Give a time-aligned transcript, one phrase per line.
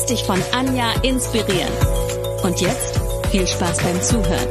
[0.00, 1.70] Lass dich von Anja inspirieren.
[2.42, 2.98] Und jetzt
[3.30, 4.48] viel Spaß beim Zuhören.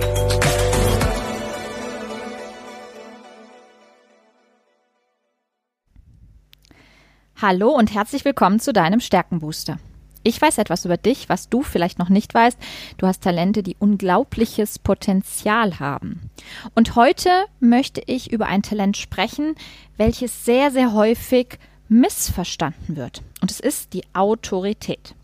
[7.42, 9.80] Hallo und herzlich willkommen zu deinem Stärkenbooster.
[10.22, 12.60] Ich weiß etwas über dich, was du vielleicht noch nicht weißt.
[12.98, 16.30] Du hast Talente, die unglaubliches Potenzial haben.
[16.76, 19.56] Und heute möchte ich über ein Talent sprechen,
[19.98, 23.24] welches sehr, sehr häufig missverstanden wird.
[23.42, 25.16] Und es ist die Autorität.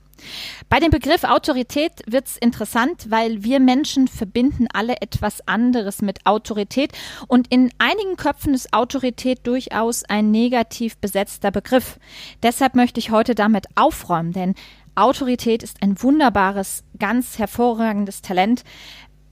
[0.70, 6.26] Bei dem Begriff Autorität wird es interessant, weil wir Menschen verbinden alle etwas anderes mit
[6.26, 6.91] Autorität
[7.27, 11.99] und in einigen Köpfen ist Autorität durchaus ein negativ besetzter Begriff.
[12.44, 14.55] Deshalb möchte ich heute damit aufräumen, denn
[14.96, 18.63] Autorität ist ein wunderbares, ganz hervorragendes Talent,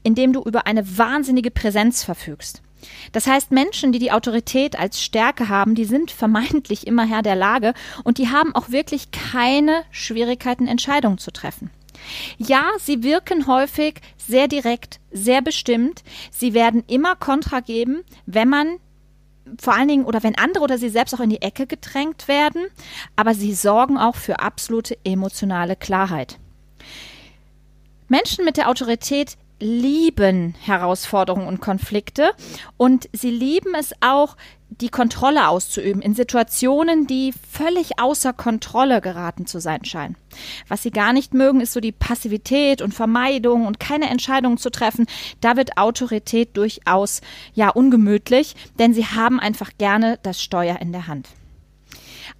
[0.04, 2.62] in dem du über eine wahnsinnige Präsenz verfügst.
[3.12, 7.36] Das heißt, Menschen, die die Autorität als Stärke haben, die sind vermeintlich immer Herr der
[7.36, 11.70] Lage und die haben auch wirklich keine Schwierigkeiten, Entscheidungen zu treffen.
[12.38, 16.04] Ja, sie wirken häufig sehr direkt, sehr bestimmt.
[16.32, 18.80] Sie werden immer Kontra geben, wenn man
[19.60, 22.66] vor allen Dingen oder wenn andere oder sie selbst auch in die Ecke gedrängt werden,
[23.16, 26.40] aber sie sorgen auch für absolute emotionale Klarheit.
[28.08, 32.32] Menschen mit der Autorität lieben Herausforderungen und Konflikte
[32.78, 34.36] und sie lieben es auch,
[34.82, 40.18] die Kontrolle auszuüben in Situationen, die völlig außer Kontrolle geraten zu sein scheinen.
[40.68, 44.72] Was sie gar nicht mögen, ist so die Passivität und Vermeidung und keine Entscheidungen zu
[44.72, 45.06] treffen.
[45.42, 47.22] Da wird Autorität durchaus
[47.54, 51.30] ja ungemütlich, denn sie haben einfach gerne das Steuer in der Hand.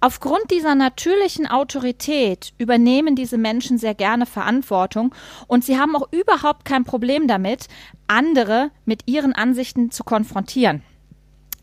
[0.00, 5.14] Aufgrund dieser natürlichen Autorität übernehmen diese Menschen sehr gerne Verantwortung
[5.46, 7.68] und sie haben auch überhaupt kein Problem damit,
[8.06, 10.82] andere mit ihren Ansichten zu konfrontieren.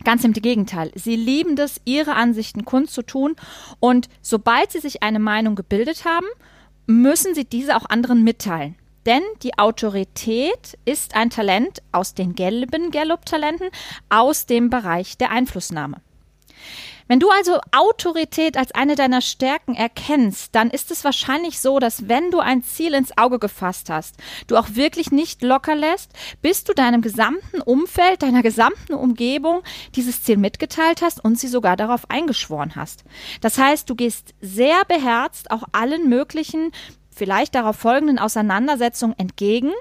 [0.03, 0.91] Ganz im Gegenteil.
[0.95, 3.35] Sie lieben es, ihre Ansichten kundzutun
[3.79, 6.25] und sobald sie sich eine Meinung gebildet haben,
[6.87, 8.75] müssen sie diese auch anderen mitteilen.
[9.05, 13.69] Denn die Autorität ist ein Talent aus den gelben Gallup-Talenten
[14.09, 16.01] aus dem Bereich der Einflussnahme.
[17.11, 22.07] Wenn du also Autorität als eine deiner Stärken erkennst, dann ist es wahrscheinlich so, dass
[22.07, 24.15] wenn du ein Ziel ins Auge gefasst hast,
[24.47, 29.61] du auch wirklich nicht locker lässt, bis du deinem gesamten Umfeld, deiner gesamten Umgebung
[29.93, 33.03] dieses Ziel mitgeteilt hast und sie sogar darauf eingeschworen hast.
[33.41, 36.71] Das heißt, du gehst sehr beherzt auch allen möglichen,
[37.13, 39.73] vielleicht darauf folgenden Auseinandersetzungen entgegen,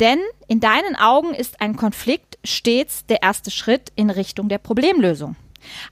[0.00, 0.18] denn
[0.48, 5.36] in deinen Augen ist ein Konflikt stets der erste Schritt in Richtung der Problemlösung.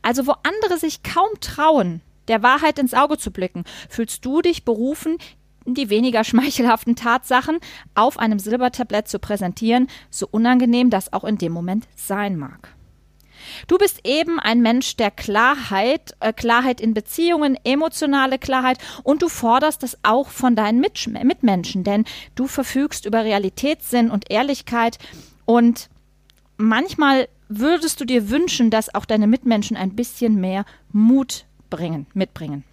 [0.03, 4.65] Also wo andere sich kaum trauen, der Wahrheit ins Auge zu blicken, fühlst du dich
[4.65, 5.19] berufen,
[5.65, 7.59] die weniger schmeichelhaften Tatsachen
[7.95, 12.77] auf einem Silbertablett zu präsentieren, so unangenehm das auch in dem Moment sein mag.
[13.67, 19.29] Du bist eben ein Mensch der Klarheit, äh, Klarheit in Beziehungen, emotionale Klarheit und du
[19.29, 24.99] forderst das auch von deinen Mitsch Mitmenschen, denn du verfügst über Realitätssinn und Ehrlichkeit
[25.45, 25.89] und
[26.57, 32.65] manchmal würdest du dir wünschen, dass auch deine Mitmenschen ein bisschen mehr Mut bringen, mitbringen?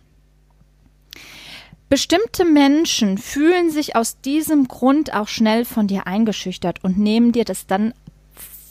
[1.89, 7.45] Bestimmte Menschen fühlen sich aus diesem Grund auch schnell von dir eingeschüchtert und nehmen dir
[7.45, 7.93] das dann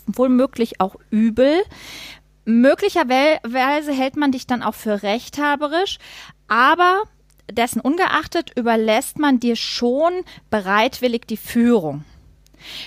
[0.07, 1.63] womöglich auch übel.
[2.45, 5.99] Möglicherweise hält man dich dann auch für rechthaberisch,
[6.49, 7.03] aber
[7.51, 12.05] dessen ungeachtet überlässt man dir schon bereitwillig die Führung.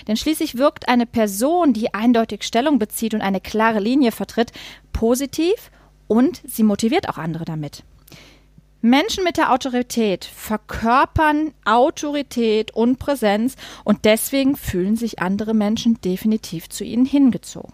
[0.06, 4.52] Denn schließlich wirkt eine Person, die eindeutig Stellung bezieht und eine klare Linie vertritt,
[4.92, 5.70] positiv
[6.06, 7.82] und sie motiviert auch andere damit.
[8.82, 16.68] Menschen mit der Autorität verkörpern Autorität und Präsenz und deswegen fühlen sich andere Menschen definitiv
[16.68, 17.72] zu ihnen hingezogen.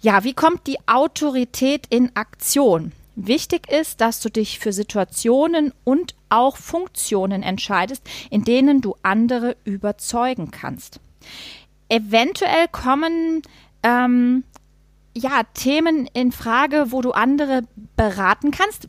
[0.00, 2.92] Ja, wie kommt die Autorität in Aktion?
[3.16, 9.56] Wichtig ist, dass du dich für Situationen und auch Funktionen entscheidest, in denen du andere
[9.64, 11.00] überzeugen kannst.
[11.88, 13.42] Eventuell kommen
[13.82, 14.44] ähm,
[15.16, 17.62] ja Themen in Frage, wo du andere
[17.96, 18.88] beraten kannst,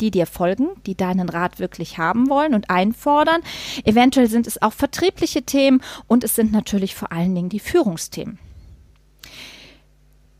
[0.00, 3.42] die dir folgen, die deinen Rat wirklich haben wollen und einfordern.
[3.84, 8.38] Eventuell sind es auch vertriebliche Themen und es sind natürlich vor allen Dingen die Führungsthemen.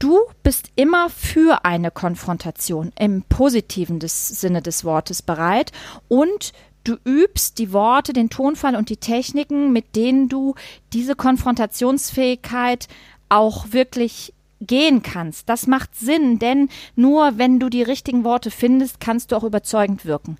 [0.05, 5.73] Du bist immer für eine Konfrontation im positiven des Sinne des Wortes bereit
[6.09, 6.53] und
[6.85, 10.56] du übst die Worte, den Tonfall und die Techniken, mit denen du
[10.93, 12.87] diese Konfrontationsfähigkeit
[13.31, 15.49] auch wirklich gehen kannst.
[15.49, 20.05] Das macht Sinn, denn nur wenn du die richtigen Worte findest, kannst du auch überzeugend
[20.05, 20.37] wirken.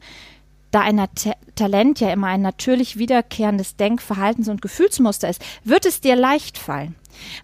[0.73, 5.87] Da ein Ta Talent ja immer ein natürlich wiederkehrendes Denk-, Verhaltens- und Gefühlsmuster ist, wird
[5.87, 6.97] es dir leicht fallen.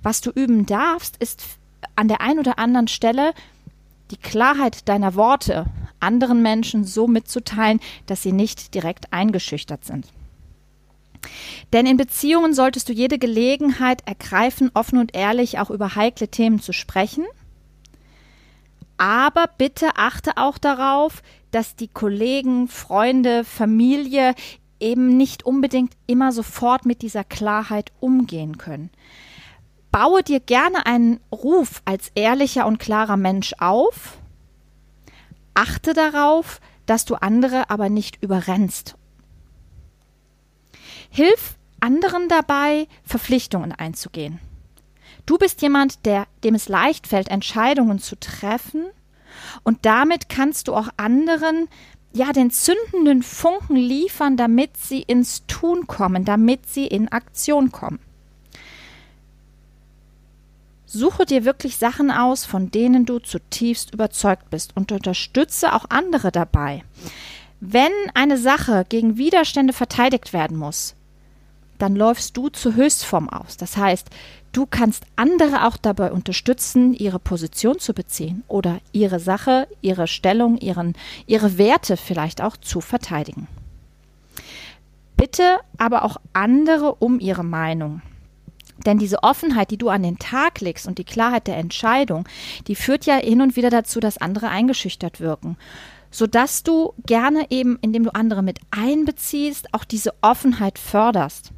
[0.02, 1.59] Was du üben darfst, ist
[1.96, 3.32] an der einen oder anderen Stelle
[4.10, 5.66] die Klarheit deiner Worte
[6.00, 10.06] anderen Menschen so mitzuteilen, dass sie nicht direkt eingeschüchtert sind.
[11.72, 16.60] Denn in Beziehungen solltest du jede Gelegenheit ergreifen, offen und ehrlich auch über heikle Themen
[16.60, 17.26] zu sprechen.
[18.96, 24.34] Aber bitte achte auch darauf, dass die Kollegen, Freunde, Familie
[24.78, 28.90] eben nicht unbedingt immer sofort mit dieser Klarheit umgehen können.
[29.90, 34.18] Baue dir gerne einen Ruf als ehrlicher und klarer Mensch auf.
[35.54, 38.96] Achte darauf, dass du andere aber nicht überrennst
[41.10, 44.38] Hilf anderen dabei, Verpflichtungen einzugehen.
[45.26, 48.86] Du bist jemand, der, dem es leicht fällt, Entscheidungen zu treffen
[49.64, 51.68] und damit kannst du auch anderen
[52.12, 57.98] ja den zündenden Funken liefern, damit sie ins Tun kommen, damit sie in Aktion kommen.
[60.92, 66.32] Suche dir wirklich Sachen aus, von denen du zutiefst überzeugt bist und unterstütze auch andere
[66.32, 66.82] dabei.
[67.60, 70.96] Wenn eine Sache gegen Widerstände verteidigt werden muss,
[71.78, 73.56] dann läufst du zur Höchstform aus.
[73.56, 74.08] Das heißt,
[74.50, 80.58] du kannst andere auch dabei unterstützen, ihre Position zu beziehen oder ihre Sache, ihre Stellung,
[80.58, 80.96] ihren,
[81.28, 83.46] ihre Werte vielleicht auch zu verteidigen.
[85.16, 88.02] Bitte aber auch andere um ihre Meinung.
[88.86, 92.28] Denn diese Offenheit, die du an den Tag legst und die Klarheit der Entscheidung,
[92.66, 95.56] die führt ja hin und wieder dazu, dass andere eingeschüchtert wirken
[96.10, 101.52] sodass du gerne eben, indem du andere mit einbeziehst, auch diese Offenheit förderst.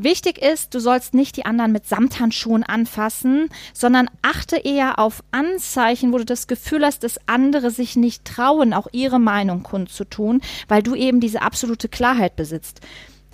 [0.00, 6.12] Wichtig ist, du sollst nicht die anderen mit Samthandschuhen anfassen, sondern achte eher auf Anzeichen,
[6.12, 10.84] wo du das Gefühl hast, dass andere sich nicht trauen, auch ihre Meinung kundzutun, weil
[10.84, 12.80] du eben diese absolute Klarheit besitzt.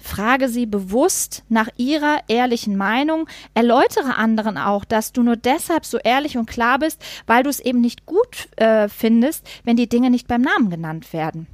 [0.04, 3.26] Frage sie bewusst nach ihrer ehrlichen Meinung.
[3.54, 7.58] Erläutere anderen auch, dass du nur deshalb so ehrlich und klar bist, weil du es
[7.58, 11.46] eben nicht gut äh, findest, wenn die Dinge nicht beim Namen genannt werden.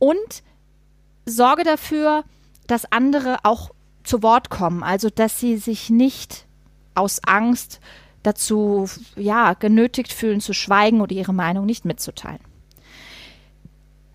[0.00, 0.42] Und
[1.24, 2.24] sorge dafür,
[2.66, 3.70] dass andere auch
[4.02, 6.46] zu Wort kommen, also dass sie sich nicht
[6.96, 7.78] aus Angst
[8.24, 12.40] dazu ja genötigt fühlen zu schweigen oder ihre Meinung nicht mitzuteilen.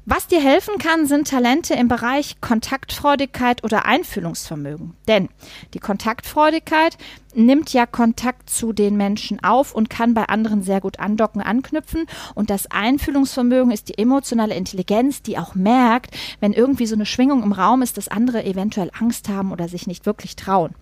[0.05, 4.95] Was dir helfen kann, sind Talente im Bereich Kontaktfreudigkeit oder Einfühlungsvermögen.
[5.07, 5.29] Denn
[5.75, 6.97] die Kontaktfreudigkeit
[7.35, 12.07] nimmt ja Kontakt zu den Menschen auf und kann bei anderen sehr gut andocken, anknüpfen.
[12.33, 17.43] Und das Einfühlungsvermögen ist die emotionale Intelligenz, die auch merkt, wenn irgendwie so eine Schwingung
[17.43, 20.73] im Raum ist, dass andere eventuell Angst haben oder sich nicht wirklich trauen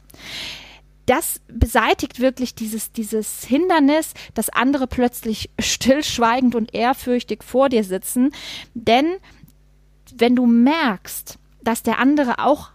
[1.09, 8.31] das beseitigt wirklich dieses, dieses Hindernis, dass andere plötzlich stillschweigend und ehrfürchtig vor dir sitzen.
[8.75, 9.15] Denn
[10.15, 12.69] wenn du merkst, dass der andere auch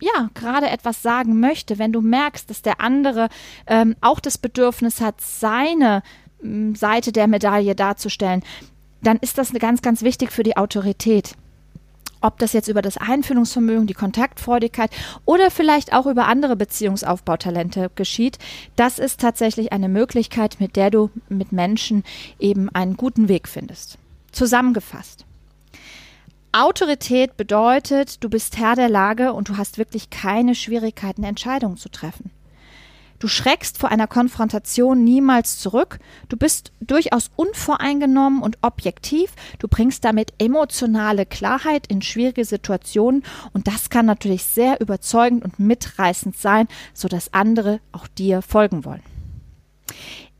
[0.00, 3.28] ja, gerade etwas sagen möchte, wenn du merkst, dass der andere
[3.66, 6.02] ähm, auch das Bedürfnis hat, seine
[6.42, 8.42] ähm, Seite der Medaille darzustellen,
[9.02, 11.36] dann ist das ganz, ganz wichtig für die Autorität.
[12.20, 14.90] Ob das jetzt über das Einfühlungsvermögen, die Kontaktfreudigkeit
[15.24, 18.38] oder vielleicht auch über andere Beziehungsaufbautalente geschieht,
[18.76, 22.04] das ist tatsächlich eine Möglichkeit, mit der du mit Menschen
[22.38, 23.98] eben einen guten Weg findest.
[24.32, 25.24] Zusammengefasst.
[26.52, 31.88] Autorität bedeutet, du bist Herr der Lage und du hast wirklich keine Schwierigkeiten, Entscheidungen zu
[31.88, 32.32] treffen.
[33.20, 35.98] Du schreckst vor einer Konfrontation niemals zurück.
[36.30, 39.34] Du bist durchaus unvoreingenommen und objektiv.
[39.58, 43.22] Du bringst damit emotionale Klarheit in schwierige Situationen
[43.52, 49.02] und das kann natürlich sehr überzeugend und mitreißend sein, sodass andere auch dir folgen wollen.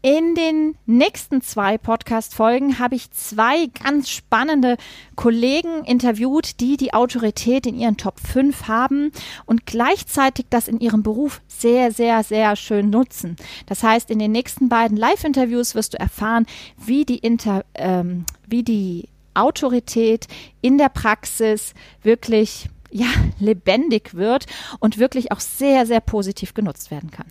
[0.02, 4.78] In den nächsten zwei Podcast-Folgen habe ich zwei ganz spannende
[5.14, 9.12] Kollegen interviewt, die die Autorität in ihren Top 5 haben
[9.44, 13.36] und gleichzeitig das in ihrem Beruf sehr, sehr, sehr schön nutzen.
[13.66, 16.46] Das heißt, in den nächsten beiden Live-Interviews wirst du erfahren,
[16.78, 20.28] wie die, Inter, ähm, wie die Autorität
[20.62, 24.46] in der Praxis wirklich ja, lebendig wird
[24.78, 27.26] und wirklich auch sehr, sehr positiv genutzt werden kann.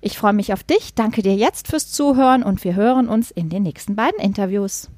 [0.00, 3.48] Ich freue mich auf dich, danke dir jetzt fürs Zuhören und wir hören uns in
[3.48, 4.90] den nächsten beiden Interviews.